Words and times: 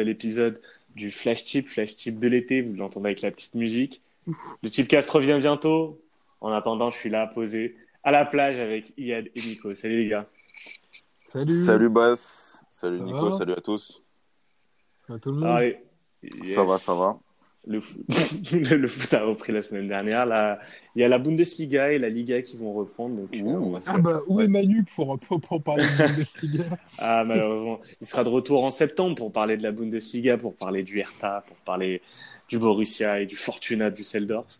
nouvel 0.00 0.08
épisode 0.08 0.60
du 0.94 1.10
Flash 1.10 1.44
Tip, 1.44 1.68
Flash 1.68 1.94
Tip 1.96 2.18
de 2.18 2.28
l'été. 2.28 2.62
Vous 2.62 2.74
l'entendez 2.74 3.08
avec 3.08 3.22
la 3.22 3.30
petite 3.30 3.54
musique. 3.54 4.02
Le 4.62 4.70
Tipcast 4.70 5.08
revient 5.10 5.38
bientôt. 5.40 6.00
En 6.40 6.50
attendant, 6.52 6.90
je 6.90 6.96
suis 6.96 7.10
là 7.10 7.26
posé 7.26 7.76
à 8.02 8.10
la 8.10 8.24
plage 8.24 8.58
avec 8.58 8.92
Iad 8.96 9.28
et 9.34 9.40
Nico. 9.40 9.74
Salut 9.74 10.02
les 10.02 10.08
gars. 10.08 10.26
Salut. 11.28 11.52
Salut 11.52 11.88
Bass. 11.88 12.64
Salut 12.70 12.98
Ça 12.98 13.04
Nico. 13.04 13.30
Salut 13.30 13.52
à 13.52 13.60
tous. 13.60 14.02
À 15.08 15.18
tout 15.18 15.32
le 15.32 15.38
monde. 15.38 15.74
Ça 16.42 16.64
va, 16.64 16.78
ça 16.78 16.94
va. 16.94 17.18
Le 17.66 17.80
foot, 17.80 18.00
le 18.52 18.86
foot 18.88 19.12
a 19.14 19.24
repris 19.24 19.52
la 19.52 19.62
semaine 19.62 19.86
dernière. 19.86 20.24
Là, 20.26 20.60
il 20.96 21.02
y 21.02 21.04
a 21.04 21.08
la 21.08 21.18
Bundesliga 21.18 21.92
et 21.92 21.98
la 21.98 22.08
Liga 22.08 22.40
qui 22.42 22.56
vont 22.56 22.72
reprendre. 22.72 23.16
Donc, 23.16 23.28
euh, 23.34 23.40
Ouh. 23.40 23.66
on 23.66 23.70
va 23.70 23.80
se 23.80 23.90
Ah 23.90 23.98
bah, 23.98 24.22
où 24.26 24.40
est 24.40 24.48
Manu 24.48 24.84
pour, 24.94 25.18
pour, 25.18 25.40
pour 25.40 25.62
parler 25.62 25.84
de 25.84 25.98
Bundesliga? 26.06 26.64
Ah, 26.98 27.24
malheureusement. 27.24 27.80
Il 28.00 28.06
sera 28.06 28.24
de 28.24 28.30
retour 28.30 28.64
en 28.64 28.70
septembre 28.70 29.14
pour 29.14 29.30
parler 29.32 29.56
de 29.56 29.62
la 29.62 29.72
Bundesliga, 29.72 30.38
pour 30.38 30.54
parler 30.54 30.82
du 30.82 30.98
Hertha, 30.98 31.44
pour 31.46 31.56
parler 31.58 32.00
du 32.48 32.58
Borussia 32.58 33.20
et 33.20 33.26
du 33.26 33.36
Fortuna 33.36 33.90
Düsseldorf. 33.90 34.58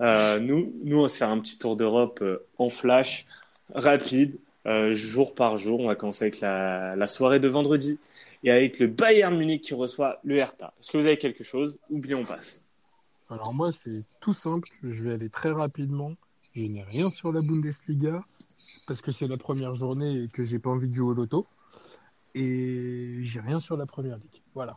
Euh, 0.00 0.40
nous, 0.40 0.72
nous, 0.84 0.98
on 0.98 1.02
va 1.02 1.08
se 1.08 1.16
faire 1.16 1.28
un 1.30 1.38
petit 1.40 1.58
tour 1.58 1.76
d'Europe 1.76 2.20
euh, 2.22 2.44
en 2.58 2.68
flash, 2.68 3.26
rapide, 3.74 4.36
euh, 4.66 4.92
jour 4.92 5.34
par 5.34 5.56
jour. 5.56 5.80
On 5.80 5.88
va 5.88 5.94
commencer 5.96 6.24
avec 6.24 6.40
la, 6.40 6.96
la 6.96 7.06
soirée 7.06 7.40
de 7.40 7.48
vendredi 7.48 7.98
et 8.44 8.50
avec 8.50 8.78
le 8.78 8.86
Bayern 8.86 9.36
Munich 9.36 9.62
qui 9.62 9.74
reçoit 9.74 10.20
le 10.24 10.36
Hertha. 10.36 10.72
Est-ce 10.80 10.90
que 10.92 10.98
vous 10.98 11.06
avez 11.06 11.18
quelque 11.18 11.44
chose 11.44 11.78
ou 11.90 11.98
bien 11.98 12.16
on 12.18 12.24
passe 12.24 12.64
Alors 13.30 13.52
moi, 13.54 13.72
c'est 13.72 14.02
tout 14.20 14.32
simple. 14.32 14.68
Je 14.82 15.02
vais 15.04 15.14
aller 15.14 15.28
très 15.30 15.50
rapidement. 15.50 16.12
Je 16.54 16.62
n'ai 16.64 16.82
rien 16.82 17.10
sur 17.10 17.32
la 17.32 17.40
Bundesliga 17.40 18.24
parce 18.86 19.02
que 19.02 19.12
c'est 19.12 19.26
la 19.28 19.36
première 19.36 19.74
journée 19.74 20.24
et 20.24 20.28
que 20.28 20.42
j'ai 20.42 20.58
pas 20.58 20.70
envie 20.70 20.88
de 20.88 20.94
jouer 20.94 21.10
au 21.10 21.14
loto. 21.14 21.46
Et 22.34 23.18
j'ai 23.22 23.40
rien 23.40 23.60
sur 23.60 23.76
la 23.76 23.86
première 23.86 24.16
ligue. 24.16 24.42
Voilà. 24.54 24.76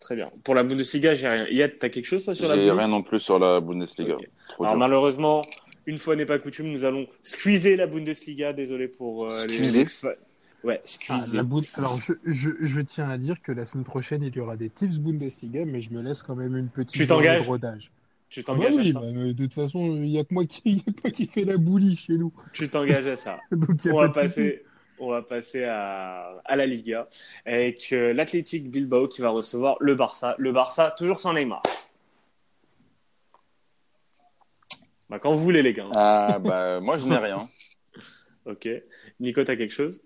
Très 0.00 0.16
bien. 0.16 0.30
Pour 0.44 0.54
la 0.54 0.62
Bundesliga, 0.62 1.14
j'ai 1.14 1.28
rien. 1.28 1.46
Yad, 1.48 1.78
t'as 1.78 1.88
quelque 1.88 2.04
chose 2.06 2.24
toi 2.24 2.34
sur 2.34 2.44
la 2.48 2.54
J'ai 2.54 2.60
Bundesliga 2.62 2.78
rien 2.82 2.88
non 2.88 3.02
plus 3.02 3.20
sur 3.20 3.38
la 3.38 3.60
Bundesliga. 3.60 4.16
Alors 4.58 4.72
dur. 4.72 4.76
malheureusement, 4.78 5.42
une 5.86 5.98
fois 5.98 6.16
n'est 6.16 6.26
pas 6.26 6.38
coutume, 6.38 6.68
nous 6.68 6.84
allons 6.84 7.06
squeezer 7.22 7.76
la 7.76 7.86
Bundesliga. 7.86 8.52
Désolé 8.52 8.88
pour 8.88 9.24
euh, 9.24 9.46
les- 9.48 9.86
Ouais, 10.64 10.82
Ah, 11.10 11.20
Alors 11.74 11.98
je, 11.98 12.14
je, 12.24 12.50
je 12.60 12.80
tiens 12.80 13.10
à 13.10 13.18
dire 13.18 13.42
que 13.42 13.52
la 13.52 13.66
semaine 13.66 13.84
prochaine, 13.84 14.22
il 14.22 14.34
y 14.34 14.40
aura 14.40 14.56
des 14.56 14.70
tips 14.70 14.98
Bundesliga, 14.98 15.64
mais 15.66 15.82
je 15.82 15.90
me 15.90 16.00
laisse 16.00 16.22
quand 16.22 16.34
même 16.34 16.56
une 16.56 16.68
petite 16.68 16.92
Tu 16.96 17.06
de 17.06 17.46
rodage. 17.46 17.90
Tu 18.30 18.40
Ah 18.40 18.42
bah 18.48 18.54
t'engages 18.54 18.74
oui, 18.74 18.88
à 18.90 18.92
ça. 18.94 19.00
bah, 19.00 19.06
euh, 19.06 19.34
de 19.34 19.44
toute 19.44 19.54
façon, 19.54 19.94
il 19.96 20.02
n'y 20.10 20.18
a 20.18 20.24
que 20.24 20.32
moi 20.32 20.46
qui, 20.46 20.82
a 21.04 21.10
qui 21.10 21.26
fais 21.26 21.44
la 21.44 21.58
boulie 21.58 21.96
chez 21.96 22.14
nous. 22.14 22.32
Tu 22.54 22.68
t'engages 22.70 23.06
à 23.06 23.14
ça. 23.16 23.38
Donc, 23.52 23.78
on 23.84 24.00
va 24.00 24.08
passer, 24.08 24.64
on 24.98 25.10
va 25.10 25.20
passer 25.22 25.64
à, 25.64 26.40
à 26.46 26.56
la 26.56 26.64
Liga 26.66 27.08
avec 27.44 27.92
euh, 27.92 28.14
l'Athletic 28.14 28.70
Bilbao 28.70 29.06
qui 29.06 29.20
va 29.20 29.28
recevoir 29.28 29.76
le 29.80 29.94
Barça. 29.94 30.34
Le 30.38 30.50
Barça 30.50 30.94
toujours 30.96 31.20
sans 31.20 31.34
Neymar. 31.34 31.62
Bah, 35.10 35.18
quand 35.18 35.32
vous 35.32 35.42
voulez 35.44 35.62
les 35.62 35.74
gars. 35.74 35.88
Ah 35.92 36.38
bah 36.42 36.80
moi 36.80 36.96
je 36.96 37.04
n'ai 37.06 37.18
rien. 37.18 37.48
Ok. 38.46 38.68
Nico, 39.20 39.42
t'as 39.42 39.56
quelque 39.56 39.72
chose? 39.72 40.02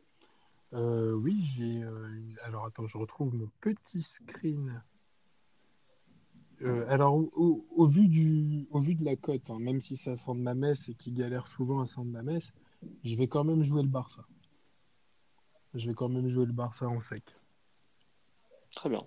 Euh, 0.74 1.12
oui, 1.12 1.42
j'ai. 1.42 1.82
euh, 1.82 2.08
Alors 2.44 2.66
attends, 2.66 2.86
je 2.86 2.98
retrouve 2.98 3.34
mon 3.34 3.48
petit 3.60 4.02
screen. 4.02 4.82
Euh, 6.62 6.84
alors, 6.88 7.14
au, 7.14 7.30
au- 7.36 7.66
au 7.76 7.86
vu 7.86 8.08
du, 8.08 8.66
au 8.70 8.80
vu 8.80 8.94
de 8.94 9.04
la 9.04 9.14
cote, 9.16 9.48
hein, 9.50 9.58
même 9.60 9.80
si 9.80 9.96
ça 9.96 10.16
sent 10.16 10.32
de 10.34 10.40
ma 10.40 10.54
messe 10.54 10.88
et 10.88 10.94
qui 10.94 11.12
galère 11.12 11.46
souvent 11.46 11.80
à 11.80 11.86
sent 11.86 12.00
de 12.00 12.10
ma 12.10 12.22
messe, 12.22 12.52
je 13.04 13.14
vais 13.16 13.28
quand 13.28 13.44
même 13.44 13.62
jouer 13.62 13.82
le 13.82 13.88
Barça. 13.88 14.24
Je 15.74 15.88
vais 15.88 15.94
quand 15.94 16.08
même 16.08 16.28
jouer 16.28 16.46
le 16.46 16.52
Barça 16.52 16.86
en 16.88 17.00
sec. 17.00 17.22
Très 18.74 18.88
bien. 18.88 19.00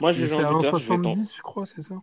Moi, 0.00 0.12
je 0.12 0.24
jouer 0.26 0.44
à 0.44 0.52
en 0.52 0.58
buteur. 0.58 0.78
Je 0.78 0.92
vais 0.92 1.00
tenter- 1.00 1.20
1,70, 1.20 1.36
je 1.36 1.42
crois, 1.42 1.66
c'est 1.66 1.82
ça? 1.82 2.00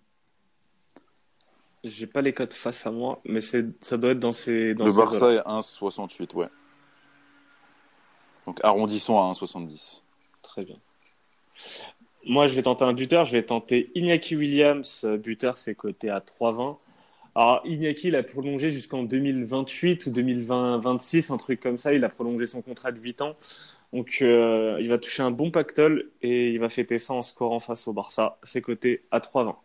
J'ai 1.84 2.08
pas 2.08 2.22
les 2.22 2.34
codes 2.34 2.52
face 2.54 2.86
à 2.86 2.92
moi, 2.92 3.22
mais 3.26 3.42
c'est, 3.42 3.66
ça 3.84 3.98
doit 3.98 4.12
être 4.12 4.20
dans 4.20 4.34
ces, 4.34 4.74
dans 4.74 4.86
Le 4.86 4.92
ces 4.92 4.98
Barça 4.98 5.34
est 5.34 5.40
1,68, 5.48 6.34
ouais. 6.36 6.50
Donc 8.46 8.60
arrondissons 8.64 9.18
à 9.18 9.32
1,70. 9.32 10.02
Très 10.42 10.64
bien. 10.64 10.78
Moi, 12.26 12.48
je 12.48 12.56
vais 12.56 12.64
tenter 12.64 12.84
un 12.84 12.94
buteur. 12.94 13.26
Je 13.26 13.32
vais 13.32 13.44
tenter 13.44 13.92
Iñaki 13.96 14.36
Williams. 14.36 15.06
Buteur, 15.06 15.58
c'est 15.58 15.76
coté 15.76 16.10
à 16.10 16.20
3,20. 16.20 16.78
Alors, 17.36 17.62
Iñaki, 17.66 18.08
il 18.08 18.16
a 18.16 18.24
prolongé 18.24 18.70
jusqu'en 18.70 19.04
2028 19.04 20.06
ou 20.06 20.10
2026, 20.10 21.32
un 21.32 21.38
truc 21.38 21.60
comme 21.60 21.78
ça. 21.78 21.94
Il 21.94 22.04
a 22.04 22.10
prolongé 22.10 22.46
son 22.46 22.62
contrat 22.62 22.92
de 22.92 23.00
8 23.00 23.22
ans. 23.22 23.36
Donc, 23.94 24.20
euh, 24.22 24.78
il 24.80 24.88
va 24.90 24.98
toucher 24.98 25.22
un 25.22 25.32
bon 25.32 25.52
pactole 25.52 26.10
et 26.22 26.52
il 26.52 26.60
va 26.60 26.70
fêter 26.70 26.98
ça 26.98 27.14
en 27.14 27.22
scorant 27.22 27.60
face 27.60 27.88
au 27.88 27.94
Barça. 27.94 28.38
C'est 28.44 28.62
coté 28.62 29.04
à 29.12 29.20
3,20. 29.20 29.56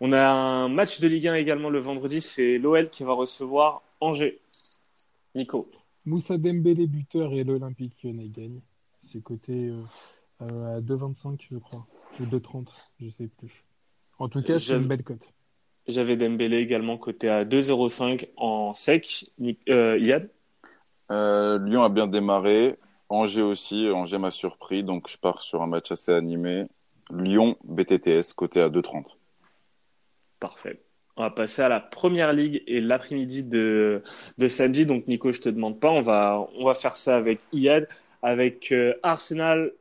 On 0.00 0.12
a 0.12 0.28
un 0.28 0.68
match 0.68 1.00
de 1.00 1.08
Ligue 1.08 1.28
1 1.28 1.34
également 1.34 1.70
le 1.70 1.78
vendredi. 1.78 2.20
C'est 2.20 2.58
l'OL 2.58 2.88
qui 2.90 3.04
va 3.04 3.12
recevoir 3.12 3.82
Angers. 4.00 4.38
Nico. 5.34 5.68
Moussa 6.06 6.36
Dembélé 6.38 6.86
buteur 6.86 7.32
et 7.32 7.44
l'Olympique 7.44 7.96
Lyonnais 8.02 8.28
gagne. 8.28 8.60
C'est 9.02 9.22
coté 9.22 9.68
euh, 9.68 9.82
euh, 10.42 10.76
à 10.78 10.80
2,25 10.80 11.46
je 11.50 11.58
crois. 11.58 11.86
Ou 12.20 12.24
2,30, 12.24 12.68
je 13.00 13.08
sais 13.08 13.26
plus. 13.28 13.64
En 14.18 14.28
tout 14.28 14.40
cas, 14.42 14.58
c'est 14.58 14.66
J'avais- 14.66 14.82
une 14.82 14.88
belle 14.88 15.02
cote. 15.02 15.32
J'avais 15.86 16.16
Dembélé 16.16 16.58
également 16.58 16.96
coté 16.96 17.28
à 17.28 17.44
2,05 17.44 18.28
en 18.36 18.72
sec. 18.72 19.30
Euh. 19.68 20.20
Euh, 21.10 21.58
Lyon 21.58 21.82
a 21.82 21.88
bien 21.90 22.06
démarré. 22.06 22.78
Angers 23.10 23.42
aussi. 23.42 23.90
Angers 23.90 24.18
m'a 24.18 24.30
surpris. 24.30 24.82
Donc 24.82 25.10
je 25.10 25.18
pars 25.18 25.42
sur 25.42 25.60
un 25.62 25.66
match 25.66 25.92
assez 25.92 26.12
animé. 26.12 26.64
Lyon 27.10 27.56
BTTS 27.64 28.32
côté 28.34 28.62
à 28.62 28.70
2,30. 28.70 29.18
Parfait. 30.40 30.80
On 31.16 31.22
va 31.22 31.30
passer 31.30 31.62
à 31.62 31.68
la 31.68 31.80
première 31.80 32.32
ligue 32.32 32.62
et 32.66 32.80
l'après-midi 32.80 33.44
de, 33.44 34.02
de 34.38 34.48
samedi. 34.48 34.84
Donc, 34.84 35.06
Nico, 35.06 35.30
je 35.30 35.40
te 35.40 35.48
demande 35.48 35.78
pas. 35.78 35.90
On 35.90 36.00
va, 36.00 36.46
on 36.56 36.64
va 36.64 36.74
faire 36.74 36.96
ça 36.96 37.16
avec 37.16 37.40
Iad, 37.52 37.88
avec 38.22 38.72
euh, 38.72 38.94
Arsenal 39.02 39.72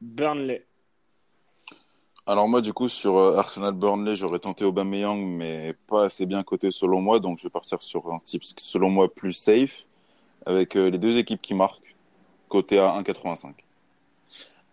Burnley. 0.00 0.64
Alors 2.26 2.46
moi 2.46 2.60
du 2.60 2.74
coup 2.74 2.90
sur 2.90 3.16
euh, 3.16 3.38
Arsenal 3.38 3.72
Burnley 3.72 4.14
j'aurais 4.14 4.38
tenté 4.38 4.62
Aubameyang 4.62 5.16
mais 5.16 5.74
pas 5.86 6.04
assez 6.04 6.26
bien 6.26 6.42
coté 6.42 6.70
selon 6.70 7.00
moi 7.00 7.20
donc 7.20 7.38
je 7.38 7.44
vais 7.44 7.50
partir 7.50 7.80
sur 7.80 8.12
un 8.12 8.18
type 8.18 8.44
selon 8.44 8.90
moi 8.90 9.08
plus 9.10 9.32
safe 9.32 9.86
avec 10.44 10.76
euh, 10.76 10.90
les 10.90 10.98
deux 10.98 11.16
équipes 11.16 11.40
qui 11.40 11.54
marquent 11.54 11.94
coté 12.48 12.78
à 12.78 13.00
1,85. 13.00 13.52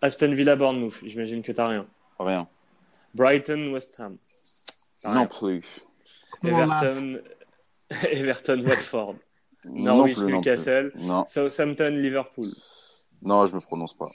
Aston 0.02 0.34
Villa 0.34 0.56
Bournemouth. 0.56 1.00
J'imagine 1.04 1.42
que 1.42 1.52
t'as 1.52 1.68
rien. 1.68 1.86
Rien. 2.20 2.48
Brighton 3.14 3.72
West 3.74 4.00
Ham. 4.00 4.18
Non 5.04 5.28
plus. 5.28 5.64
Everton, 6.44 7.22
Everton 8.12 8.63
Watford. 8.66 9.16
Non 9.66 9.96
Norwich 9.97 10.18
non 10.18 10.25
plus. 10.25 10.34
Newcastle. 10.35 10.91
Non 11.00 11.25
Southampton 11.28 11.90
Liverpool. 12.01 12.51
non 13.23 13.47
je 13.47 13.56
me 13.56 13.62
prononce 13.62 13.94
pas. 13.96 14.12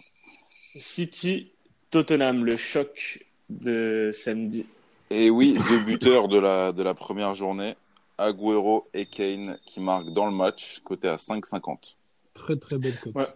City 0.79 1.53
Tottenham. 1.91 2.45
Le 2.45 2.57
choc 2.57 3.25
de 3.49 4.11
samedi. 4.13 4.67
Et 5.11 5.29
oui 5.31 5.57
deux 5.69 5.81
buteurs 5.81 6.29
de 6.29 6.39
la 6.39 6.71
de 6.73 6.83
la 6.85 6.95
première 6.95 7.35
journée 7.35 7.75
Agüero 8.17 8.87
et 8.95 9.07
Kane 9.07 9.59
qui 9.67 9.81
marquent 9.81 10.13
dans 10.13 10.27
le 10.27 10.33
match 10.33 10.81
coté 10.85 11.09
à 11.09 11.17
5,50. 11.17 11.97
Très 12.35 12.57
très 12.57 12.79
belle 12.79 12.97
cote. 13.01 13.15
Ouais. 13.17 13.27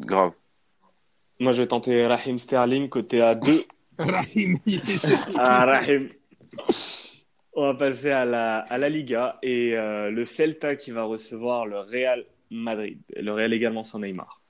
Grave. 0.00 0.32
Moi, 1.40 1.52
je 1.52 1.62
vais 1.62 1.66
tenter 1.66 2.04
Raheem 2.06 2.36
Sterling 2.38 2.88
côté 2.90 3.22
à 3.22 3.34
2. 3.34 3.64
Rahim, 3.98 4.58
il 4.66 4.74
est- 4.78 5.34
Ah, 5.38 5.64
Raheem. 5.64 6.10
On 7.52 7.62
va 7.62 7.74
passer 7.74 8.10
à 8.10 8.24
la, 8.24 8.58
à 8.58 8.78
la 8.78 8.88
Liga 8.88 9.38
et 9.42 9.76
euh, 9.76 10.10
le 10.10 10.24
Celta 10.24 10.76
qui 10.76 10.92
va 10.92 11.02
recevoir 11.02 11.66
le 11.66 11.80
Real 11.80 12.24
Madrid. 12.50 13.00
Le 13.16 13.32
Real 13.32 13.52
également 13.52 13.82
sans 13.82 13.98
Neymar. 13.98 14.40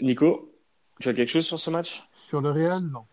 Nico, 0.00 0.54
tu 1.00 1.08
as 1.08 1.14
quelque 1.14 1.28
chose 1.30 1.46
sur 1.46 1.58
ce 1.58 1.70
match? 1.70 2.02
Sur 2.12 2.40
le 2.40 2.50
Real, 2.50 2.82
non. 2.82 3.04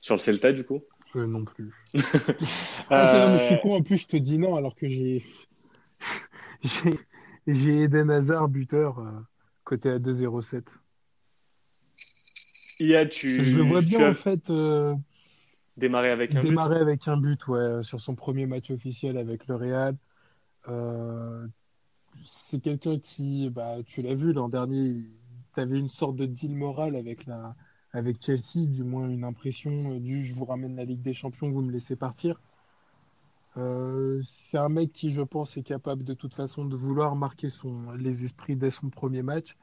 Sur 0.00 0.14
le 0.14 0.20
Celta, 0.20 0.52
du 0.52 0.64
coup? 0.64 0.82
Euh, 1.16 1.26
non 1.26 1.44
plus. 1.44 1.72
Ah, 2.90 3.32
Euh, 3.34 3.38
je 3.38 3.44
suis 3.46 3.60
con, 3.60 3.74
en 3.74 3.82
plus, 3.82 3.98
je 3.98 4.06
te 4.08 4.16
dis 4.16 4.38
non, 4.38 4.56
alors 4.56 4.74
que 4.76 4.86
j'ai. 4.88 5.24
j'ai 7.46 7.82
Eden 7.82 8.10
Hazard, 8.10 8.48
buteur, 8.48 8.98
euh, 8.98 9.10
côté 9.64 9.90
à 9.90 9.98
2,07. 9.98 10.62
Ia, 12.80 13.06
tu, 13.06 13.44
Je 13.44 13.56
le 13.56 13.62
vois 13.62 13.80
tu 13.80 13.86
bien, 13.88 14.06
as 14.06 14.10
en 14.10 14.14
fait, 14.14 14.50
euh, 15.76 15.80
démarré 15.80 16.10
avec 16.10 16.34
un 16.34 16.42
but. 16.42 16.48
démarrer 16.48 16.80
avec 16.80 17.08
un 17.08 17.16
but, 17.16 17.46
ouais, 17.48 17.82
sur 17.82 18.00
son 18.00 18.14
premier 18.14 18.46
match 18.46 18.70
officiel 18.70 19.16
avec 19.16 19.46
le 19.46 19.56
Real. 19.56 19.96
Euh, 20.68 21.46
c'est 22.24 22.60
quelqu'un 22.60 22.98
qui, 22.98 23.50
bah, 23.50 23.76
tu 23.84 24.02
l'as 24.02 24.14
vu 24.14 24.32
l'an 24.32 24.48
dernier, 24.48 24.94
tu 25.54 25.60
avais 25.60 25.78
une 25.78 25.88
sorte 25.88 26.16
de 26.16 26.26
deal 26.26 26.54
moral 26.54 26.94
avec 26.96 27.26
la, 27.26 27.54
avec 27.92 28.22
Chelsea, 28.22 28.66
du 28.66 28.84
moins 28.84 29.08
une 29.08 29.24
impression 29.24 29.92
euh, 29.92 30.00
du 30.00 30.24
je 30.24 30.34
vous 30.34 30.44
ramène 30.44 30.76
la 30.76 30.84
Ligue 30.84 31.02
des 31.02 31.14
Champions, 31.14 31.50
vous 31.50 31.62
me 31.62 31.72
laissez 31.72 31.96
partir. 31.96 32.40
Euh, 33.58 34.22
c'est 34.24 34.56
un 34.56 34.70
mec 34.70 34.92
qui, 34.92 35.10
je 35.10 35.20
pense, 35.20 35.56
est 35.58 35.62
capable 35.62 36.04
de 36.04 36.14
toute 36.14 36.34
façon 36.34 36.64
de 36.64 36.74
vouloir 36.74 37.16
marquer 37.16 37.50
son, 37.50 37.92
les 37.92 38.24
esprits 38.24 38.56
dès 38.56 38.70
son 38.70 38.88
premier 38.88 39.22
match. 39.22 39.56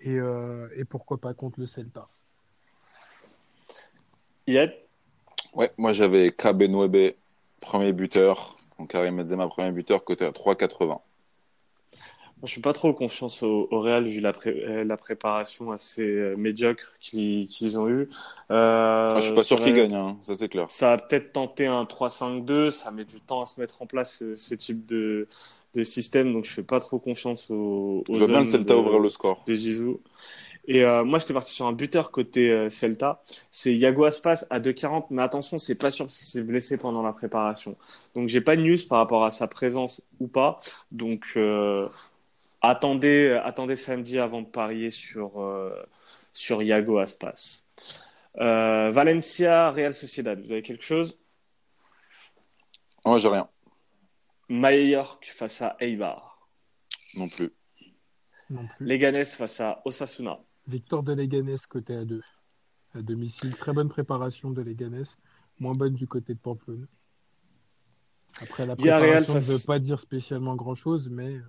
Et, 0.00 0.16
euh, 0.16 0.68
et 0.74 0.86
pourquoi 0.86 1.18
pas 1.18 1.34
contre 1.34 1.60
le 1.60 1.66
Celta. 1.66 2.08
Yad? 4.46 4.72
Ouais, 5.54 5.70
moi 5.78 5.92
j'avais 5.92 6.32
Kabenwebe, 6.32 7.14
premier 7.60 7.92
buteur. 7.92 8.56
Donc 8.78 8.90
Karim 8.90 9.16
Benzema, 9.16 9.46
premier 9.48 9.70
buteur, 9.72 10.04
côté 10.04 10.24
à 10.24 10.32
3,80. 10.32 11.00
Je 12.42 12.48
suis 12.48 12.60
pas 12.62 12.72
trop 12.72 12.94
confiance 12.94 13.42
au, 13.42 13.68
au 13.70 13.80
Real 13.80 14.06
vu 14.06 14.20
la, 14.20 14.32
pré- 14.32 14.64
euh, 14.66 14.82
la 14.84 14.96
préparation 14.96 15.72
assez 15.72 16.02
euh, 16.02 16.36
médiocre 16.36 16.94
qu'ils 16.98 17.48
qu'ils 17.48 17.78
ont 17.78 17.86
eue. 17.88 18.08
Euh, 18.50 19.10
Ah, 19.14 19.20
je 19.20 19.26
suis 19.26 19.34
pas 19.34 19.42
sûr 19.42 19.58
ça 19.58 19.64
qu'il 19.64 19.72
va- 19.72 19.78
gagne, 19.78 19.94
hein, 19.94 20.16
ça 20.22 20.34
c'est 20.36 20.48
clair. 20.48 20.70
Ça 20.70 20.92
a 20.92 20.96
peut-être 20.96 21.32
tenté 21.34 21.66
un 21.66 21.84
3-5-2, 21.84 22.70
ça 22.70 22.90
met 22.92 23.04
du 23.04 23.20
temps 23.20 23.42
à 23.42 23.44
se 23.44 23.60
mettre 23.60 23.82
en 23.82 23.86
place 23.86 24.16
ce, 24.20 24.36
ce 24.36 24.54
type 24.54 24.86
de, 24.86 25.28
de 25.74 25.82
système, 25.82 26.32
donc 26.32 26.46
je 26.46 26.50
fais 26.52 26.62
pas 26.62 26.80
trop 26.80 26.98
confiance 26.98 27.50
aux, 27.50 28.04
aux 28.08 28.14
Je 28.14 28.20
vois 28.20 28.26
bien 28.28 28.38
le 28.40 28.44
Celta 28.44 28.74
de- 28.74 28.78
ouvrir 28.80 28.98
le 29.00 29.08
score. 29.10 29.44
de 29.46 29.54
Zizou. 29.54 30.00
Et 30.72 30.84
euh, 30.84 31.02
moi, 31.02 31.18
j'étais 31.18 31.34
parti 31.34 31.52
sur 31.52 31.66
un 31.66 31.72
buteur 31.72 32.12
côté 32.12 32.48
euh, 32.48 32.68
Celta. 32.68 33.24
C'est 33.50 33.74
Yago 33.74 34.04
Aspas 34.04 34.46
à 34.50 34.60
2,40, 34.60 35.06
mais 35.10 35.20
attention, 35.20 35.58
c'est 35.58 35.74
pas 35.74 35.90
sûr 35.90 36.08
s'il 36.08 36.26
s'est 36.28 36.44
blessé 36.44 36.78
pendant 36.78 37.02
la 37.02 37.12
préparation. 37.12 37.76
Donc, 38.14 38.28
j'ai 38.28 38.40
pas 38.40 38.54
de 38.54 38.62
news 38.62 38.76
par 38.88 38.98
rapport 38.98 39.24
à 39.24 39.30
sa 39.30 39.48
présence 39.48 40.00
ou 40.20 40.28
pas. 40.28 40.60
Donc, 40.92 41.32
euh, 41.36 41.88
attendez, 42.62 43.40
attendez 43.42 43.74
samedi 43.74 44.20
avant 44.20 44.42
de 44.42 44.46
parier 44.46 44.90
sur 44.90 45.40
euh, 45.40 45.74
sur 46.32 46.62
Yago 46.62 46.98
Aspas. 46.98 47.64
Euh, 48.38 48.90
Valencia, 48.92 49.70
Real 49.72 49.92
Sociedad. 49.92 50.40
Vous 50.40 50.52
avez 50.52 50.62
quelque 50.62 50.84
chose? 50.84 51.18
Moi 53.04 53.18
j'ai 53.18 53.28
rien, 53.28 53.48
Mallorca 54.48 55.26
face 55.32 55.62
à 55.62 55.76
Eibar. 55.80 56.38
non 57.14 57.28
plus. 57.28 57.50
Non 58.50 58.66
plus. 58.76 58.86
Leganés 58.86 59.24
face 59.24 59.60
à 59.60 59.80
Osasuna. 59.84 60.38
Victor 60.70 61.02
de 61.02 61.12
Leganés 61.12 61.56
côté 61.68 61.94
à 61.96 62.04
2. 62.04 62.22
À 62.94 63.02
domicile, 63.02 63.54
très 63.56 63.72
bonne 63.72 63.88
préparation 63.88 64.50
de 64.50 64.62
Leganés, 64.62 65.02
moins 65.58 65.74
bonne 65.74 65.94
du 65.94 66.06
côté 66.06 66.34
de 66.34 66.38
Pamplona. 66.38 66.86
Après, 68.40 68.64
la 68.64 68.76
préparation 68.76 69.34
ne 69.34 69.40
face- 69.40 69.50
veut 69.50 69.66
pas 69.66 69.78
dire 69.78 70.00
spécialement 70.00 70.54
grand-chose, 70.56 71.08
mais 71.10 71.34
euh, 71.34 71.42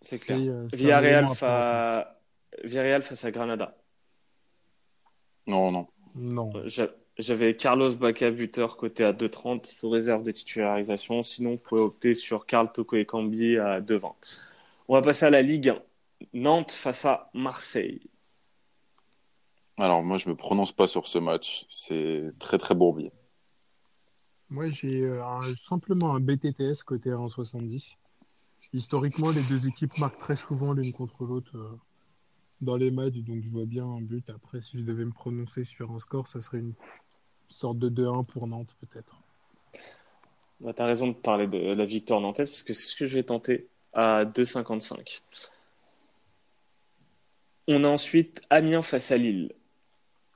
C'est 0.00 0.18
clair. 0.18 0.38
euh, 0.40 0.68
Villarreal, 0.72 1.28
fa... 1.28 2.18
Face 3.02 3.24
à 3.24 3.30
Granada. 3.30 3.76
Non, 5.46 5.70
non. 5.70 5.86
Non. 6.14 6.50
J'a- 6.66 6.90
J'avais 7.18 7.54
Carlos 7.56 7.94
Baca 7.96 8.30
buteur 8.30 8.76
côté 8.76 9.04
à 9.04 9.12
2,30 9.12 9.66
sous 9.66 9.88
réserve 9.88 10.24
de 10.24 10.32
titularisation. 10.32 11.22
Sinon, 11.22 11.54
vous 11.54 11.62
pouvez 11.62 11.80
opter 11.80 12.12
sur 12.14 12.44
Carl 12.46 12.72
Toko 12.72 12.96
et 12.96 13.04
Cambi 13.06 13.56
à 13.56 13.80
2,20. 13.80 14.14
On 14.88 14.94
va 14.94 15.02
passer 15.02 15.26
à 15.26 15.30
la 15.30 15.40
Ligue 15.42 15.68
1. 15.68 15.78
Nantes 16.32 16.72
face 16.72 17.04
à 17.04 17.30
Marseille. 17.34 18.00
Alors 19.76 20.02
moi 20.02 20.16
je 20.16 20.28
me 20.28 20.36
prononce 20.36 20.72
pas 20.72 20.86
sur 20.86 21.06
ce 21.06 21.18
match, 21.18 21.64
c'est 21.68 22.32
très 22.38 22.58
très 22.58 22.74
bourbier. 22.74 23.12
Moi, 24.50 24.68
j'ai 24.68 25.02
euh, 25.02 25.20
simplement 25.56 26.14
un 26.14 26.20
BTTS 26.20 26.84
côté 26.84 27.10
1,70. 27.10 27.94
Historiquement, 28.72 29.30
les 29.30 29.42
deux 29.42 29.66
équipes 29.66 29.96
marquent 29.98 30.18
très 30.18 30.36
souvent 30.36 30.72
l'une 30.72 30.92
contre 30.92 31.24
l'autre 31.24 31.56
euh, 31.56 31.78
dans 32.60 32.76
les 32.76 32.90
matchs, 32.90 33.18
donc 33.18 33.42
je 33.42 33.48
vois 33.48 33.64
bien 33.64 33.84
un 33.84 34.00
but. 34.00 34.28
Après, 34.30 34.60
si 34.60 34.78
je 34.78 34.84
devais 34.84 35.04
me 35.04 35.12
prononcer 35.12 35.64
sur 35.64 35.90
un 35.90 35.98
score, 35.98 36.28
ça 36.28 36.40
serait 36.40 36.58
une 36.58 36.74
sorte 37.48 37.78
de 37.78 37.88
2-1 37.88 38.24
pour 38.26 38.46
Nantes, 38.46 38.76
peut-être. 38.80 39.20
Bah, 40.60 40.72
tu 40.72 40.82
as 40.82 40.86
raison 40.86 41.08
de 41.08 41.14
parler 41.14 41.46
de 41.46 41.72
la 41.72 41.84
victoire 41.84 42.20
nantaise 42.20 42.50
parce 42.50 42.62
que 42.62 42.74
c'est 42.74 42.90
ce 42.90 42.96
que 42.96 43.06
je 43.06 43.14
vais 43.14 43.24
tenter 43.24 43.68
à 43.92 44.24
2,55. 44.24 45.20
On 47.66 47.82
a 47.84 47.88
ensuite 47.88 48.42
Amiens 48.50 48.82
face 48.82 49.10
à 49.10 49.16
Lille. 49.16 49.52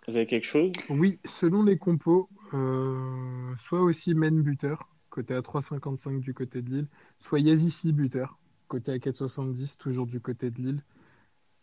Vous 0.07 0.17
avez 0.17 0.27
quelque 0.27 0.47
chose? 0.47 0.73
Oui, 0.89 1.21
selon 1.27 1.63
les 1.63 1.77
compos, 1.77 2.31
euh, 2.55 3.55
soit 3.59 3.83
aussi 3.83 4.15
Men 4.15 4.41
buteur, 4.43 4.89
côté 5.11 5.35
à 5.35 5.43
3,55 5.43 6.21
du 6.21 6.33
côté 6.33 6.63
de 6.63 6.71
Lille, 6.71 6.87
soit 7.19 7.41
Yazissi 7.41 7.93
buteur, 7.93 8.39
côté 8.69 8.93
à 8.93 8.97
4,70, 8.97 9.77
toujours 9.77 10.07
du 10.07 10.21
côté 10.21 10.51
de 10.51 10.57
Lille. 10.63 10.83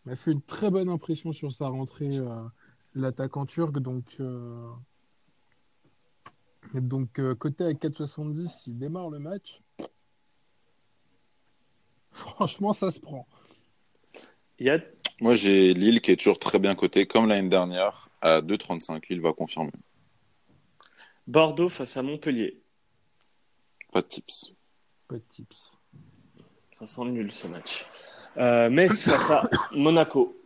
Il 0.04 0.10
m'a 0.10 0.16
fait 0.16 0.30
une 0.30 0.42
très 0.42 0.70
bonne 0.70 0.88
impression 0.88 1.32
sur 1.32 1.52
sa 1.52 1.66
rentrée, 1.66 2.16
euh, 2.16 2.44
l'attaquant 2.94 3.46
turc, 3.46 3.80
donc, 3.80 4.16
euh, 4.20 4.70
donc 6.74 7.20
côté 7.38 7.64
à 7.64 7.72
4,70, 7.72 8.68
il 8.68 8.78
démarre 8.78 9.10
le 9.10 9.18
match. 9.18 9.60
Franchement, 12.12 12.72
ça 12.72 12.92
se 12.92 13.00
prend. 13.00 13.26
Yad? 14.60 14.95
Moi 15.20 15.34
j'ai 15.34 15.72
Lille 15.74 16.00
qui 16.00 16.10
est 16.10 16.16
toujours 16.16 16.38
très 16.38 16.58
bien 16.58 16.74
coté, 16.74 17.06
comme 17.06 17.28
l'année 17.28 17.48
dernière, 17.48 18.08
à 18.20 18.40
2,35. 18.40 19.02
Lille 19.08 19.20
va 19.20 19.32
confirmer. 19.32 19.72
Bordeaux 21.26 21.68
face 21.68 21.96
à 21.96 22.02
Montpellier. 22.02 22.58
Pas 23.92 24.02
de 24.02 24.06
tips. 24.06 24.52
Pas 25.08 25.16
de 25.16 25.24
tips. 25.30 25.72
Ça 26.72 26.86
sent 26.86 27.04
nul 27.06 27.32
ce 27.32 27.46
match. 27.46 27.86
Euh, 28.36 28.68
Metz 28.68 29.02
face 29.08 29.30
à 29.30 29.48
Monaco. 29.72 30.36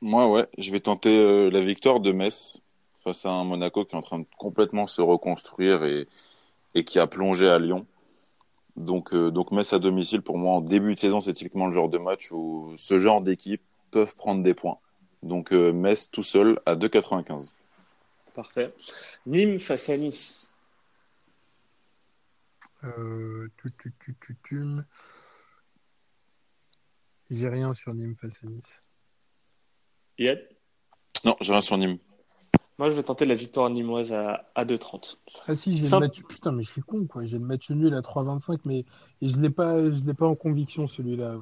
Moi 0.00 0.28
ouais, 0.28 0.46
je 0.56 0.70
vais 0.72 0.80
tenter 0.80 1.16
euh, 1.16 1.50
la 1.50 1.60
victoire 1.60 2.00
de 2.00 2.12
Metz 2.12 2.62
face 2.94 3.26
à 3.26 3.30
un 3.30 3.44
Monaco 3.44 3.84
qui 3.84 3.94
est 3.94 3.98
en 3.98 4.02
train 4.02 4.18
de 4.18 4.26
complètement 4.38 4.86
se 4.86 5.02
reconstruire 5.02 5.84
et, 5.84 6.08
et 6.74 6.84
qui 6.84 6.98
a 6.98 7.06
plongé 7.06 7.48
à 7.48 7.58
Lyon. 7.58 7.86
Donc, 8.76 9.14
euh, 9.14 9.30
donc 9.30 9.52
Metz 9.52 9.72
à 9.72 9.78
domicile, 9.78 10.22
pour 10.22 10.36
moi, 10.36 10.54
en 10.54 10.60
début 10.60 10.94
de 10.94 10.98
saison, 10.98 11.20
c'est 11.20 11.32
typiquement 11.32 11.66
le 11.66 11.72
genre 11.72 11.88
de 11.88 11.98
match 11.98 12.30
où 12.30 12.74
ce 12.76 12.98
genre 12.98 13.22
d'équipe 13.22 13.62
peuvent 13.90 14.14
prendre 14.14 14.42
des 14.42 14.54
points. 14.54 14.78
Donc 15.22 15.52
euh, 15.52 15.72
Metz 15.72 16.10
tout 16.10 16.22
seul 16.22 16.60
à 16.66 16.76
2,95. 16.76 17.52
Parfait. 18.34 18.74
Nîmes 19.24 19.58
face 19.58 19.88
à 19.88 19.96
Nice. 19.96 20.56
Euh, 22.84 23.50
tu, 23.56 23.70
tu, 23.78 23.92
tu, 23.98 24.14
tu, 24.20 24.36
tu. 24.42 24.62
J'ai 27.30 27.48
rien 27.48 27.72
sur 27.72 27.94
Nîmes 27.94 28.14
face 28.20 28.38
à 28.44 28.46
Nice. 28.46 28.80
Yad? 30.18 30.46
Non, 31.24 31.34
j'ai 31.40 31.52
rien 31.52 31.62
sur 31.62 31.78
Nîmes. 31.78 31.98
Moi, 32.78 32.90
je 32.90 32.94
vais 32.94 33.02
tenter 33.02 33.24
la 33.24 33.34
victoire 33.34 33.70
nimoise 33.70 34.12
à, 34.12 34.50
à 34.54 34.64
2,30. 34.66 35.16
Ah 35.48 35.54
si, 35.54 35.76
j'ai 35.76 35.82
Simple. 35.84 36.02
le 36.02 36.08
match. 36.08 36.22
Putain, 36.28 36.52
mais 36.52 36.62
je 36.62 36.70
suis 36.70 36.82
con, 36.82 37.06
quoi. 37.06 37.24
J'ai 37.24 37.38
le 37.38 37.44
match 37.44 37.70
nul 37.70 37.94
à 37.94 38.00
3,25, 38.00 38.60
mais 38.66 38.84
et 39.22 39.28
je 39.28 39.36
l'ai 39.38 39.48
pas, 39.48 39.78
je 39.90 40.00
l'ai 40.04 40.12
pas 40.12 40.26
en 40.26 40.34
conviction 40.34 40.86
celui-là. 40.86 41.36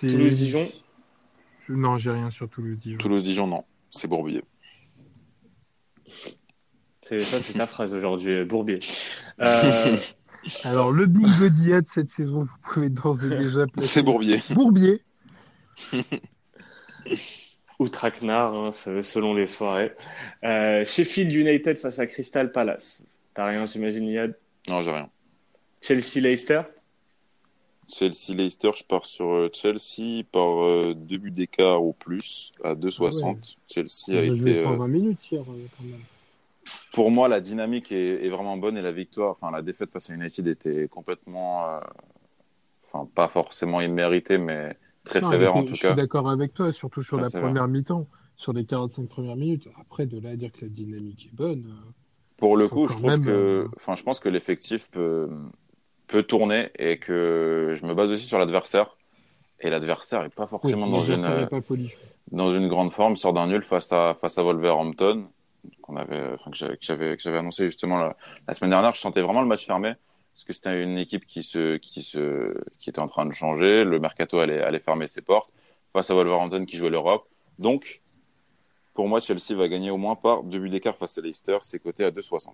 Toulouse-Dijon 0.00 0.68
Non, 1.68 1.98
j'ai 1.98 2.10
rien 2.10 2.30
sur 2.30 2.48
Toulouse-Dijon. 2.48 2.98
Toulouse-Dijon, 2.98 3.46
non. 3.46 3.64
C'est 3.90 4.08
Bourbier. 4.08 4.42
C'est 7.02 7.20
ça, 7.20 7.40
c'est 7.40 7.54
ta 7.54 7.66
phrase 7.68 7.94
aujourd'hui, 7.94 8.44
Bourbier. 8.44 8.80
Euh, 9.40 9.96
Alors 10.64 10.90
le 10.90 11.06
bingo 11.06 11.48
d'IA 11.48 11.80
de 11.80 11.88
cette 11.88 12.10
saison, 12.10 12.42
vous 12.42 12.70
pouvez 12.72 12.90
d'ores 12.90 13.24
et 13.24 13.28
déjà 13.28 13.66
placer. 13.66 13.88
C'est 13.88 14.02
Bourbier. 14.02 14.40
Bourbier. 14.50 15.02
ou 17.78 17.88
Traquenard, 17.88 18.54
hein, 18.54 18.72
se- 18.72 19.02
selon 19.02 19.34
les 19.34 19.46
soirées. 19.46 19.92
Euh, 20.44 20.84
Sheffield 20.84 21.32
United 21.32 21.76
face 21.76 21.98
à 21.98 22.06
Crystal 22.06 22.50
Palace. 22.52 23.02
T'as 23.34 23.46
rien, 23.46 23.66
j'imagine, 23.66 24.06
Yad. 24.08 24.34
Non, 24.68 24.82
j'ai 24.82 24.90
rien. 24.90 25.08
Chelsea-Leicester. 25.80 26.62
Chelsea-Leicester, 27.86 28.70
je 28.76 28.84
pars 28.84 29.06
sur 29.06 29.32
euh, 29.32 29.48
Chelsea 29.52 30.22
par 30.30 30.62
euh, 30.62 30.92
deux 30.94 31.16
buts 31.18 31.30
d'écart 31.30 31.82
ou 31.82 31.92
plus 31.94 32.52
à 32.62 32.74
2,60. 32.74 33.22
Ah 33.24 33.26
ouais. 33.28 33.36
Chelsea 33.72 34.10
On 34.10 34.16
a 34.16 34.20
a 34.20 34.24
été. 34.24 34.58
euh, 34.58 34.62
120 34.64 34.88
minutes 34.88 35.30
hier, 35.32 35.40
euh, 35.42 35.66
quand 35.76 35.84
même. 35.84 36.00
pour 36.92 37.10
moi, 37.10 37.28
la 37.28 37.40
dynamique 37.40 37.90
est, 37.92 38.24
est 38.26 38.28
vraiment 38.28 38.58
bonne 38.58 38.76
et 38.76 38.82
la 38.82 38.92
victoire, 38.92 39.30
enfin 39.40 39.50
la 39.50 39.62
défaite 39.62 39.90
face 39.90 40.10
à 40.10 40.14
United 40.14 40.46
était 40.48 40.86
complètement, 40.88 41.66
euh, 41.76 41.80
enfin 42.92 43.08
pas 43.14 43.28
forcément 43.28 43.80
imméritée, 43.80 44.36
mais 44.36 44.76
très 45.04 45.20
Non, 45.20 45.28
sévère 45.30 45.56
en 45.56 45.64
tout 45.64 45.74
Je 45.74 45.80
suis 45.84 45.94
cas. 45.94 45.94
d'accord 45.94 46.28
avec 46.30 46.54
toi, 46.54 46.72
surtout 46.72 47.02
sur 47.02 47.16
Très 47.16 47.24
la 47.24 47.30
sévère. 47.30 47.42
première 47.42 47.68
mi-temps, 47.68 48.08
sur 48.36 48.52
les 48.52 48.64
45 48.64 49.08
premières 49.08 49.36
minutes. 49.36 49.68
Après, 49.80 50.06
de 50.06 50.18
là 50.18 50.30
à 50.30 50.36
dire 50.36 50.52
que 50.52 50.62
la 50.62 50.68
dynamique 50.68 51.26
est 51.26 51.34
bonne. 51.34 51.66
euh, 51.68 51.90
Pour 52.36 52.56
le 52.56 52.68
coup, 52.68 52.86
quand 52.86 52.94
je 52.94 52.96
trouve 52.96 53.10
même, 53.10 53.24
que, 53.24 53.30
euh, 53.30 53.68
enfin, 53.76 53.94
je 53.96 54.02
pense 54.02 54.20
que 54.20 54.28
l'effectif 54.28 54.90
peut 54.90 55.28
peut 56.08 56.22
tourner 56.24 56.70
et 56.78 56.98
que 56.98 57.72
je 57.74 57.86
me 57.86 57.94
base 57.94 58.10
aussi 58.10 58.26
sur 58.26 58.38
l'adversaire. 58.38 58.96
Et 59.60 59.70
l'adversaire 59.70 60.24
est 60.24 60.30
pas 60.30 60.46
Oui, 60.62 60.74
forcément 60.76 60.88
dans 60.88 61.04
une 61.04 61.20
pas 61.20 61.60
dans 62.32 62.50
grande 62.68 62.92
forme, 62.92 63.16
sort 63.16 63.32
d'un 63.32 63.46
nul 63.48 63.62
face 63.62 63.92
à 63.92 64.16
face 64.20 64.38
à 64.38 64.42
Wolverhampton 64.42 65.28
qu'on 65.82 65.96
avait, 65.96 66.34
enfin 66.34 66.50
que 66.50 67.16
j'avais 67.18 67.38
annoncé 67.38 67.66
justement 67.66 67.98
la, 67.98 68.16
la 68.46 68.54
semaine 68.54 68.70
dernière. 68.70 68.94
Je 68.94 69.00
sentais 69.00 69.22
vraiment 69.22 69.42
le 69.42 69.48
match 69.48 69.66
fermé 69.66 69.94
parce 70.38 70.44
que 70.44 70.52
c'était 70.52 70.80
une 70.84 70.98
équipe 70.98 71.26
qui 71.26 71.42
se 71.42 71.78
qui 71.78 72.00
se 72.00 72.54
qui 72.78 72.90
était 72.90 73.00
en 73.00 73.08
train 73.08 73.26
de 73.26 73.32
changer. 73.32 73.82
Le 73.82 73.98
mercato 73.98 74.38
allait 74.38 74.62
allait 74.62 74.78
fermer 74.78 75.08
ses 75.08 75.20
portes 75.20 75.50
face 75.92 76.10
à 76.10 76.14
Wolverhampton 76.14 76.64
qui 76.64 76.76
jouait 76.76 76.90
l'Europe. 76.90 77.28
Donc 77.58 78.02
pour 78.94 79.08
moi, 79.08 79.20
Chelsea 79.20 79.56
va 79.56 79.68
gagner 79.68 79.90
au 79.90 79.96
moins 79.96 80.14
par 80.14 80.44
deux 80.44 80.60
buts 80.60 80.70
d'écart 80.70 80.96
face 80.96 81.18
à 81.18 81.22
Leicester. 81.22 81.58
C'est 81.62 81.80
coté 81.80 82.04
à 82.04 82.12
2,60. 82.12 82.50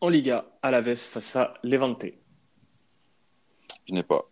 En 0.00 0.08
Liga, 0.08 0.46
Alaves 0.62 0.96
face 0.96 1.36
à 1.36 1.52
Levante. 1.62 2.06
Je 3.88 3.94
n'ai 3.94 4.02
pas. 4.02 4.22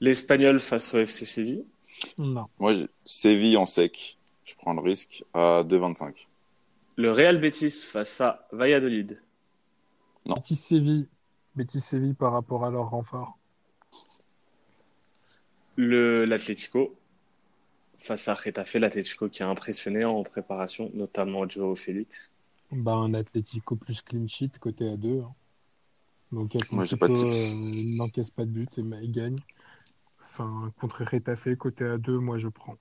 L'Espagnol 0.00 0.58
face 0.58 0.92
au 0.94 0.98
FC 0.98 1.24
Séville. 1.24 1.64
Non. 2.18 2.46
Moi, 2.58 2.74
j'ai- 2.74 2.88
Séville 3.04 3.56
en 3.56 3.64
sec. 3.66 4.18
Je 4.44 4.54
prends 4.56 4.74
le 4.74 4.80
risque 4.82 5.24
à 5.32 5.62
2,25. 5.62 6.26
Le 6.96 7.10
Real 7.10 7.38
Betis 7.38 7.70
face 7.70 8.20
à 8.20 8.46
Valladolid. 8.52 9.20
Non. 10.26 10.36
Betis 10.36 10.56
Séville. 10.56 11.08
Betis 11.56 11.80
Séville 11.80 12.14
par 12.14 12.32
rapport 12.32 12.64
à 12.64 12.70
leur 12.70 12.90
renfort. 12.90 13.38
Le 15.76 16.24
l'Atlético 16.24 16.96
face 17.98 18.28
à 18.28 18.34
Getafe, 18.34 18.74
l'Atlético 18.74 19.28
qui 19.28 19.42
a 19.42 19.48
impressionné 19.48 20.04
en 20.04 20.22
préparation, 20.22 20.90
notamment 20.94 21.48
Joao 21.48 21.74
Félix. 21.74 22.32
Bah, 22.70 22.92
un 22.92 23.14
Atlético 23.14 23.76
plus 23.76 24.02
clean 24.02 24.26
sheet 24.28 24.50
côté 24.60 24.88
à 24.88 24.96
2. 24.96 25.22
Donc 26.32 26.54
Moi, 26.70 26.84
j'ai 26.84 26.96
Atlético 26.96 26.98
pas 26.98 27.08
de 27.08 27.14
euh, 27.14 27.96
n'encaisse 27.96 28.30
pas 28.30 28.44
de 28.44 28.50
but 28.50 28.78
et 28.78 28.82
bah, 28.82 28.96
il 29.02 29.12
gagne. 29.12 29.36
Enfin, 30.22 30.72
contre 30.80 31.04
Retafe, 31.04 31.54
côté 31.56 31.84
à 31.84 31.96
2, 31.96 32.18
moi 32.18 32.38
je 32.38 32.48
prends. 32.48 32.76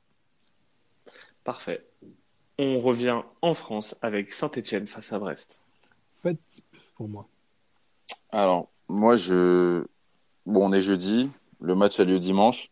Parfait. 1.44 1.86
On 2.58 2.80
revient 2.80 3.22
en 3.42 3.54
France 3.54 3.98
avec 4.02 4.32
Saint-Etienne 4.32 4.88
face 4.88 5.12
à 5.12 5.20
Brest. 5.20 5.62
Pas 6.22 6.34
de 6.34 6.38
type 6.50 6.66
pour 6.96 7.08
moi. 7.08 7.28
Alors, 8.32 8.70
moi, 8.88 9.16
je. 9.16 9.86
Bon, 10.46 10.70
on 10.70 10.74
est 10.74 10.82
jeudi. 10.82 11.30
Le 11.62 11.76
match 11.76 12.00
a 12.00 12.06
lieu 12.06 12.20
dimanche. 12.20 12.70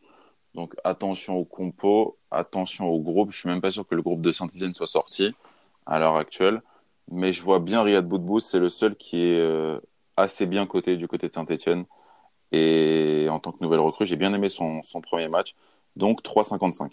Donc, 0.54 0.76
attention 0.84 1.38
au 1.38 1.46
compo, 1.46 2.18
attention 2.30 2.90
au 2.90 3.00
groupe. 3.00 3.32
Je 3.32 3.40
suis 3.40 3.50
même 3.50 3.62
pas 3.62 3.72
sûr 3.72 3.88
que 3.88 3.96
le 3.96 4.02
groupe 4.02 4.22
de 4.22 4.32
Saint-Etienne 4.32 4.74
soit 4.74 4.88
sorti 4.88 5.34
à 5.86 6.00
l'heure 6.00 6.18
actuelle. 6.18 6.62
Mais 7.10 7.32
je 7.32 7.42
vois 7.42 7.60
bien 7.60 7.82
Riyad 7.82 8.08
Boudbous. 8.08 8.42
C'est 8.42 8.60
le 8.60 8.70
seul 8.70 8.96
qui 8.96 9.24
est 9.24 9.40
euh, 9.40 9.80
assez 10.18 10.46
bien 10.46 10.66
coté 10.68 10.98
du 10.98 11.08
côté 11.08 11.28
de 11.28 11.34
Saint-Etienne. 11.34 11.86
Et 12.52 13.28
en 13.30 13.40
tant 13.40 13.52
que 13.52 13.64
nouvelle 13.64 13.80
recrue, 13.80 14.06
j'ai 14.06 14.18
bien 14.18 14.34
aimé 14.34 14.50
son, 14.50 14.84
son 14.84 15.02
premier 15.02 15.30
match. 15.30 15.56
Donc, 15.96 16.22
3,55. 16.22 16.92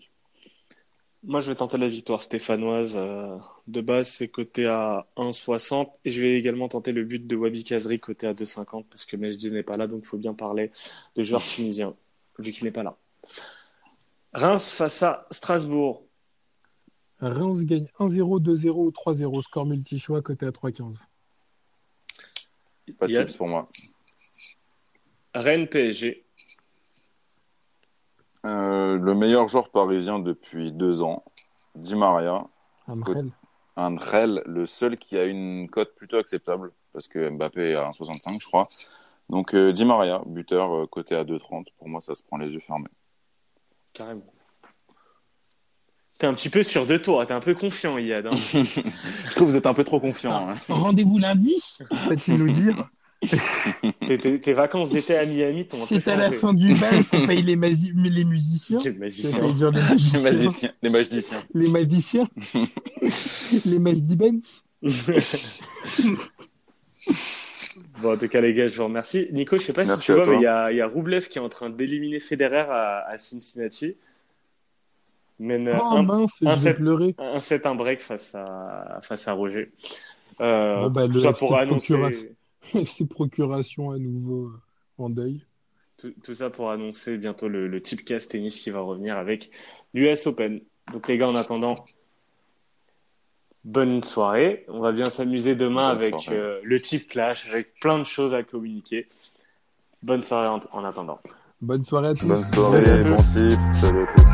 Moi, 1.25 1.41
je 1.41 1.51
vais 1.51 1.57
tenter 1.57 1.79
la 1.79 1.89
victoire 1.89 2.23
stéphanoise. 2.23 2.95
euh, 2.97 3.37
de 3.67 3.81
base, 3.81 4.09
c'est 4.09 4.29
coté 4.29 4.67
à 4.67 5.07
1,60. 5.17 5.91
Et 6.05 6.11
je 6.11 6.23
vais 6.23 6.39
également 6.39 6.69
tenter 6.69 6.93
le 6.93 7.05
but 7.05 7.27
de 7.27 7.37
Wabi 7.37 7.65
Kazri 7.65 7.99
coté 7.99 8.27
à 8.27 8.35
2,50 8.35 8.85
parce 8.89 9.05
que 9.05 9.17
Mejdi 9.17 9.51
n'est 9.51 9.65
pas 9.65 9.77
là, 9.77 9.87
donc 9.87 10.01
il 10.05 10.07
faut 10.07 10.17
bien 10.17 10.35
parler 10.35 10.71
de 11.17 11.23
joueurs 11.23 11.43
tunisiens, 11.43 11.95
vu 12.39 12.53
qu'il 12.53 12.65
n'est 12.65 12.71
pas 12.71 12.85
là. 12.85 12.97
Reims 14.33 14.71
face 14.71 15.03
à 15.03 15.27
Strasbourg. 15.31 16.05
Reims 17.21 17.65
gagne 17.65 17.89
1-0, 17.99 18.41
2-0 18.41 18.69
ou 18.71 18.91
3-0. 18.91 19.43
Score 19.43 19.67
multi-choix 19.67 20.23
côté 20.23 20.47
à 20.47 20.51
3-15. 20.51 21.01
Pas 22.99 23.07
de 23.07 23.15
tips 23.15 23.37
pour 23.37 23.49
moi. 23.49 23.69
Rennes 25.35 25.69
PSG. 25.69 26.25
Euh, 28.47 28.99
le 28.99 29.15
meilleur 29.15 29.49
joueur 29.49 29.71
parisien 29.71 30.19
depuis 30.19 30.73
deux 30.73 31.03
ans, 31.03 31.25
Di 31.75 31.97
Maria. 31.97 32.47
Andrel, 33.77 34.43
le 34.47 34.67
seul 34.67 34.97
qui 34.97 35.17
a 35.19 35.25
une 35.25 35.69
cote 35.71 35.95
plutôt 35.95 36.17
acceptable, 36.17 36.73
parce 36.93 37.09
que 37.09 37.29
Mbappé 37.31 37.71
est 37.71 37.75
à 37.75 37.89
1,65, 37.91 38.41
je 38.41 38.47
crois. 38.47 38.69
Donc, 39.29 39.55
euh, 39.55 39.73
Di 39.73 39.85
Maria, 39.85 40.23
buteur 40.27 40.75
euh, 40.75 40.87
coté 40.87 41.15
à 41.15 41.25
2,30. 41.25 41.67
Pour 41.79 41.89
moi, 41.89 42.01
ça 42.01 42.15
se 42.15 42.23
prend 42.23 42.39
les 42.39 42.51
yeux 42.51 42.61
fermés. 42.61 42.89
Carrément. 43.93 44.33
T'es 46.19 46.27
un 46.27 46.35
petit 46.35 46.51
peu 46.51 46.65
sûr 46.65 46.87
de 46.87 46.97
toi, 46.97 47.27
t'es 47.27 47.35
un 47.35 47.41
peu 47.41 47.55
confiant, 47.55 47.97
Yad. 47.99 48.27
hein. 48.27 48.31
je 48.33 49.31
trouve 49.31 49.47
que 49.47 49.53
vous 49.53 49.57
êtes 49.57 49.67
un 49.67 49.75
peu 49.75 49.85
trop 49.85 50.01
confiant. 50.01 50.49
Ah, 50.49 50.53
hein. 50.53 50.57
Rendez-vous 50.69 51.19
lundi, 51.19 51.55
nous 52.27 52.51
dire. 52.51 52.89
Tes- 54.07 54.19
tes, 54.19 54.41
tes 54.41 54.53
vacances 54.53 54.91
d'été 54.91 55.17
à 55.17 55.27
Miami 55.27 55.67
t'ont 55.67 55.79
C'est 55.87 56.07
à 56.09 56.17
la 56.17 56.31
fin 56.31 56.55
du 56.55 56.73
bal 56.75 57.05
qu'on 57.07 57.27
paye 57.27 57.43
les, 57.43 57.57
les 57.57 58.25
musiciens. 58.25 58.79
Les 58.85 58.93
magiciens. 58.93 59.41
magiciens. 59.43 59.71
Les 60.83 60.91
magiciens. 60.91 61.43
Les 61.55 61.69
magiciens. 61.69 62.29
les 63.67 63.79
Masdibens. 63.79 64.41
Bon, 68.03 68.13
en 68.15 68.17
tout 68.17 68.29
cas, 68.29 68.41
les 68.41 68.55
gars, 68.55 68.67
je 68.69 68.77
vous 68.77 68.85
remercie. 68.85 69.27
Nico, 69.33 69.57
je 69.57 69.63
sais 69.63 69.73
pas 69.73 69.83
Merci 69.85 70.01
si 70.01 70.07
tu 70.07 70.13
vois, 70.13 70.23
toi. 70.25 70.33
mais 70.35 70.39
il 70.41 70.45
y 70.45 70.47
a, 70.47 70.71
il 70.71 70.77
y 70.77 70.81
a 70.81 70.87
Roublev 70.87 71.27
qui 71.29 71.39
est 71.39 71.41
en 71.41 71.49
train 71.49 71.69
d'éliminer 71.69 72.21
Federer 72.21 72.67
à, 72.71 73.05
à 73.09 73.19
Cincinnati. 73.19 73.97
Mène 75.41 75.69
Oh 75.81 75.97
un, 75.97 76.03
mince, 76.03 76.37
un 76.45 76.51
je 76.51 76.55
vais 76.55 76.61
set. 76.71 76.77
pleurer. 76.77 77.15
un 77.19 77.41
set, 77.41 77.67
un 77.67 77.75
break 77.75 78.01
face 78.01 78.35
à, 78.37 79.01
face 79.03 79.27
à 79.27 79.33
Roger. 79.33 79.71
Euh, 80.41 80.83
Bon, 80.83 80.91
bah, 80.91 81.07
le 81.09 81.19
ça 81.19 81.33
pour 81.33 81.57
annoncer, 81.57 81.97
Ces 82.85 83.07
procurations 83.07 83.91
à 83.91 83.99
nouveau 83.99 84.47
euh, 84.47 84.61
en 84.99 85.11
deuil. 85.11 85.43
tout, 85.97 86.13
tout 86.23 86.35
ça 86.35 86.51
pour 86.51 86.71
annoncer 86.71 87.17
bientôt 87.19 87.49
le, 87.49 87.69
le 87.69 87.81
Tipcast 87.81 88.31
tennis 88.31 88.61
qui 88.61 88.71
va 88.71 88.81
revenir 88.81 89.17
avec 89.17 89.51
l'US 89.95 90.27
Open. 90.27 90.61
Donc, 90.93 91.09
les 91.09 91.19
gars, 91.19 91.29
en 91.29 91.35
attendant, 91.35 91.85
bonne 93.65 94.03
soirée. 94.03 94.65
On 94.69 94.81
va 94.81 94.93
bien 94.93 95.07
s'amuser 95.07 95.55
demain 95.55 95.95
Bonne 95.95 96.03
avec 96.05 96.29
euh, 96.29 96.61
le 96.63 96.81
Tip 96.81 97.09
Clash, 97.09 97.49
avec 97.51 97.75
plein 97.81 97.99
de 97.99 98.05
choses 98.05 98.35
à 98.35 98.43
communiquer. 98.43 99.09
Bonne 100.03 100.23
soirée 100.23 100.49
en, 100.49 100.61
en 100.79 100.85
attendant. 100.85 101.21
Bonne 101.61 101.85
soirée 101.85 102.09
à 102.09 102.15
tous. 102.15 102.27
Bonne 102.27 102.37
soirée, 102.43 103.03
bon 103.03 103.17
tips. 103.17 103.81
Salut 103.81 104.03
à 104.03 104.07
tous. 104.07 104.28